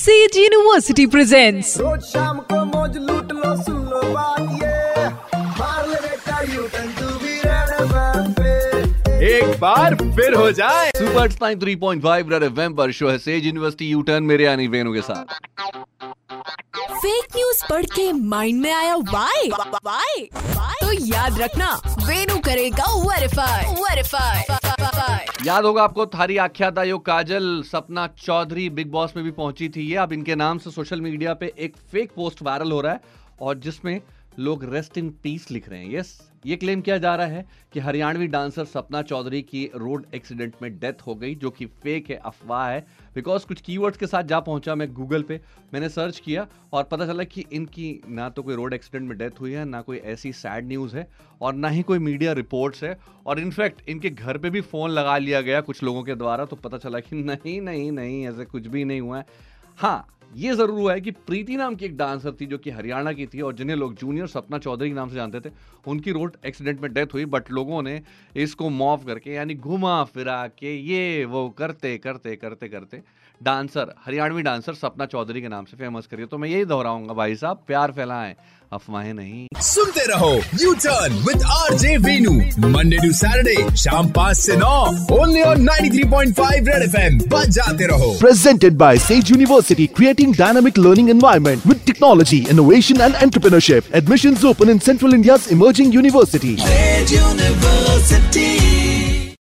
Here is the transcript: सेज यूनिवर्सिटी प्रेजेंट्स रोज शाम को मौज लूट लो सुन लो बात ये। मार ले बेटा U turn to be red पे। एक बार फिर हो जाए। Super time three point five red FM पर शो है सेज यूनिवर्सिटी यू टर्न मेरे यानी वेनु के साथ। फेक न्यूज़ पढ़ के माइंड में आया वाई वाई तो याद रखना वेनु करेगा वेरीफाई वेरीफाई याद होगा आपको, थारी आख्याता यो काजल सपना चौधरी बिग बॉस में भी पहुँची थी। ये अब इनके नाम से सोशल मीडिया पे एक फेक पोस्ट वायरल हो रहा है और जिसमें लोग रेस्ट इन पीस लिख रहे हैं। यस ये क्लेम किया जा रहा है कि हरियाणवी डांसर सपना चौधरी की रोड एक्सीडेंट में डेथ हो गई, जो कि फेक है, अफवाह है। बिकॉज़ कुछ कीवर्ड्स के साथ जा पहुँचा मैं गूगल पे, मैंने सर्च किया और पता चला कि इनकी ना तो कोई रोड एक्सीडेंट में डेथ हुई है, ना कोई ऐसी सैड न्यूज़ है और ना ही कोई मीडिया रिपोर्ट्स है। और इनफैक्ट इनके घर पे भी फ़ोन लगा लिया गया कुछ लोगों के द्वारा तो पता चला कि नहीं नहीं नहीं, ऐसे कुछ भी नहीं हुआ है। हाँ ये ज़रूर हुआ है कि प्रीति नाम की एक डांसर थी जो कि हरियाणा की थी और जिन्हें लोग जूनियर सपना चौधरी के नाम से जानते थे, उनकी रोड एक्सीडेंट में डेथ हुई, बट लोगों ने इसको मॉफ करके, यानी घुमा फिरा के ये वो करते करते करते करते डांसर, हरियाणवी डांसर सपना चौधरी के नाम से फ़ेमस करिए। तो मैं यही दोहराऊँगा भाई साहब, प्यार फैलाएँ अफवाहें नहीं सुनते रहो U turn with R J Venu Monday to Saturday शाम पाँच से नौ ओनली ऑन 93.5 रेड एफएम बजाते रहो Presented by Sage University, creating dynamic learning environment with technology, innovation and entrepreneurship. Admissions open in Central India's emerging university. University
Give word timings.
सेज 0.00 0.36
यूनिवर्सिटी 0.36 1.04
प्रेजेंट्स 1.12 1.76
रोज 1.78 2.04
शाम 2.10 2.38
को 2.50 2.64
मौज 2.66 2.96
लूट 2.98 3.32
लो 3.32 3.56
सुन 3.62 3.80
लो 3.88 4.00
बात 4.12 4.40
ये। 4.62 5.08
मार 5.58 5.88
ले 5.88 5.98
बेटा 6.04 6.40
U 6.52 6.62
turn 6.74 6.88
to 7.00 7.08
be 7.24 7.34
red 7.44 8.30
पे। 8.38 8.52
एक 9.30 9.58
बार 9.60 9.94
फिर 9.94 10.34
हो 10.34 10.50
जाए। 10.60 10.90
Super 10.96 11.36
time 11.40 11.60
three 11.60 11.74
point 11.76 12.02
five 12.04 12.30
red 12.32 12.42
FM 12.42 12.74
पर 12.76 12.92
शो 13.00 13.08
है 13.08 13.18
सेज 13.18 13.46
यूनिवर्सिटी 13.46 13.90
यू 13.90 14.02
टर्न 14.02 14.22
मेरे 14.32 14.44
यानी 14.44 14.66
वेनु 14.68 14.94
के 14.94 15.02
साथ। 15.02 15.24
फेक 16.94 17.36
न्यूज़ 17.36 17.64
पढ़ 17.68 17.84
के 17.94 18.10
माइंड 18.12 18.62
में 18.62 18.72
आया 18.72 18.94
वाई 19.12 19.50
वाई 19.50 20.28
तो 20.80 20.92
याद 21.06 21.40
रखना 21.40 21.70
वेनु 22.06 22.38
करेगा 22.46 22.86
वेरीफाई 23.04 23.74
वेरीफाई 23.82 24.38
याद 25.50 25.64
होगा 25.64 25.82
आपको, 25.82 26.04
थारी 26.06 26.36
आख्याता 26.38 26.82
यो 26.84 26.98
काजल 27.00 27.62
सपना 27.66 28.06
चौधरी 28.18 28.68
बिग 28.70 28.90
बॉस 28.90 29.12
में 29.16 29.24
भी 29.24 29.30
पहुँची 29.30 29.68
थी। 29.68 29.82
ये 29.82 29.96
अब 29.96 30.12
इनके 30.12 30.34
नाम 30.34 30.58
से 30.58 30.70
सोशल 30.70 31.00
मीडिया 31.00 31.32
पे 31.34 31.52
एक 31.58 31.76
फेक 31.92 32.10
पोस्ट 32.16 32.42
वायरल 32.42 32.72
हो 32.72 32.80
रहा 32.80 32.92
है 32.92 33.00
और 33.40 33.58
जिसमें 33.58 34.00
लोग 34.38 34.64
रेस्ट 34.74 34.98
इन 34.98 35.10
पीस 35.22 35.50
लिख 35.50 35.68
रहे 35.68 35.80
हैं। 35.80 35.92
यस 35.92 36.18
ये 36.46 36.56
क्लेम 36.56 36.80
किया 36.80 36.96
जा 36.98 37.14
रहा 37.16 37.26
है 37.26 37.44
कि 37.72 37.80
हरियाणवी 37.80 38.26
डांसर 38.26 38.64
सपना 38.64 39.00
चौधरी 39.02 39.40
की 39.42 39.64
रोड 39.74 40.04
एक्सीडेंट 40.14 40.54
में 40.62 40.78
डेथ 40.78 41.02
हो 41.06 41.14
गई, 41.14 41.34
जो 41.34 41.50
कि 41.50 41.66
फेक 41.82 42.10
है, 42.10 42.16
अफवाह 42.16 42.68
है। 42.68 42.80
बिकॉज़ 43.14 43.46
कुछ 43.46 43.60
कीवर्ड्स 43.60 43.98
के 43.98 44.06
साथ 44.06 44.22
जा 44.22 44.38
पहुँचा 44.40 44.74
मैं 44.74 44.92
गूगल 44.94 45.22
पे, 45.22 45.40
मैंने 45.74 45.88
सर्च 45.88 46.18
किया 46.18 46.46
और 46.72 46.84
पता 46.84 47.06
चला 47.06 47.24
कि 47.24 47.44
इनकी 47.52 48.00
ना 48.08 48.28
तो 48.28 48.42
कोई 48.42 48.54
रोड 48.54 48.74
एक्सीडेंट 48.74 49.08
में 49.08 49.16
डेथ 49.18 49.40
हुई 49.40 49.52
है, 49.52 49.64
ना 49.64 49.80
कोई 49.80 49.98
ऐसी 49.98 50.32
सैड 50.32 50.68
न्यूज़ 50.68 50.96
है 50.96 51.06
और 51.42 51.54
ना 51.54 51.68
ही 51.68 51.82
कोई 51.82 51.98
मीडिया 51.98 52.32
रिपोर्ट्स 52.32 52.84
है। 52.84 52.98
और 53.26 53.40
इनफैक्ट 53.40 53.88
इनके 53.88 54.10
घर 54.10 54.38
पे 54.38 54.50
भी 54.50 54.60
फ़ोन 54.60 54.90
लगा 54.90 55.18
लिया 55.18 55.40
गया 55.40 55.60
कुछ 55.60 55.82
लोगों 55.82 56.02
के 56.02 56.14
द्वारा 56.14 56.44
तो 56.44 56.56
पता 56.56 56.78
चला 56.78 57.00
कि 57.00 57.16
नहीं 57.16 57.60
नहीं 57.60 57.90
नहीं, 57.92 58.26
ऐसे 58.28 58.44
कुछ 58.44 58.66
भी 58.66 58.84
नहीं 58.84 59.00
हुआ 59.00 59.18
है। 59.18 59.58
हाँ 59.80 60.06
ये 60.36 60.54
ज़रूर 60.54 60.78
हुआ 60.78 60.92
है 60.92 61.00
कि 61.00 61.10
प्रीति 61.10 61.56
नाम 61.56 61.74
की 61.74 61.84
एक 61.84 61.96
डांसर 61.96 62.32
थी 62.40 62.46
जो 62.46 62.56
कि 62.58 62.70
हरियाणा 62.70 63.12
की 63.12 63.26
थी 63.26 63.40
और 63.40 63.54
जिन्हें 63.54 63.76
लोग 63.76 63.94
जूनियर 63.94 64.26
सपना 64.26 64.58
चौधरी 64.58 64.88
के 64.88 64.94
नाम 64.94 65.08
से 65.08 65.14
जानते 65.14 65.40
थे, 65.40 65.52
उनकी 65.86 66.12
रोड 66.12 66.36
एक्सीडेंट 66.46 66.80
में 66.80 66.92
डेथ 66.92 67.14
हुई, 67.14 67.24
बट 67.24 67.50
लोगों 67.50 67.80
ने 67.82 68.00
इसको 68.36 68.68
मॉफ 68.68 69.06
करके, 69.06 69.30
यानी 69.30 69.54
घुमा 69.54 70.02
फिरा 70.04 70.46
के 70.48 70.74
ये 70.76 71.24
वो 71.24 71.48
करते 71.50 71.96
करते 71.98 72.36
करते 72.36 72.68
करते 72.68 73.02
डांसर, 73.40 73.94
हरियाणवी 74.04 74.42
डांसर 74.42 74.74
सपना 74.74 75.06
चौधरी 75.06 75.42
के 75.42 75.48
नाम 75.48 75.64
से 75.64 75.76
फ़ेमस 75.76 76.06
करिए। 76.06 76.26
तो 76.26 76.38
मैं 76.38 76.48
यही 76.48 76.64
दोहराऊँगा 76.64 77.14
भाई 77.14 77.36
साहब, 77.36 77.64
प्यार 77.66 77.92
फैलाएँ 77.92 78.34
अफवाहें 78.72 79.12
नहीं 79.14 79.60
सुनते 79.68 80.04
रहो 80.10 80.30
U 80.60 80.72
turn 80.82 81.14
with 81.28 81.42
R 81.52 81.74
J 81.78 81.96
Venu 82.04 82.32
Monday 82.74 82.96
to 83.04 83.12
Saturday 83.20 83.54
शाम 83.82 84.10
पाँच 84.18 84.36
से 84.38 84.56
नौ 84.56 84.74
ओनली 85.16 85.42
ऑन 85.42 85.66
93.5 85.68 86.68
रेड 86.68 86.82
एफएम 86.82 87.18
बजाते 87.34 87.86
रहो 87.92 88.10
Presented 88.20 88.78
by 88.82 88.92
Sage 89.06 89.32
University, 89.36 89.88
creating 89.98 90.36
dynamic 90.42 90.78
learning 90.86 91.10
environment 91.16 91.66
with 91.72 91.84
technology, 91.90 92.40
innovation 92.54 93.04
and 93.08 93.20
entrepreneurship. 93.26 93.90
Admissions 94.02 94.44
open 94.52 94.74
in 94.76 94.84
Central 94.88 95.18
India's 95.20 95.50
emerging 95.56 95.92
university. 95.98 96.54
University 97.12 98.48